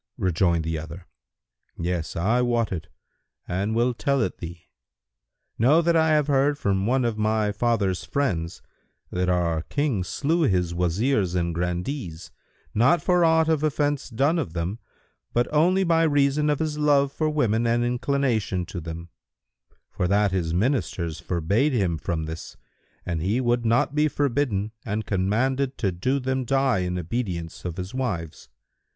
[0.17, 1.05] Rejoined the other,
[1.77, 2.87] "Yes, I wot it
[3.47, 4.65] and will tell it thee.
[5.59, 8.63] Know that I have heard from one of my father's friends
[9.11, 12.31] that our King slew his Wazirs and Grandees,
[12.73, 14.79] not for aught of offence done of them,
[15.33, 19.09] but only by reason of his love for women and inclination to them;
[19.91, 22.57] for that his Ministers forbade him from this,
[23.05, 27.71] but he would not be forbidden and commanded to do them die in obedience to
[27.77, 28.49] his wives.